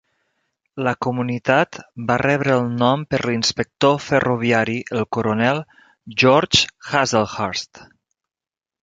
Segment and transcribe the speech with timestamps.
[0.85, 5.61] La comunitat va rebre el nom per l'inspector ferroviari el coronel
[6.25, 7.85] George Hazlehurst.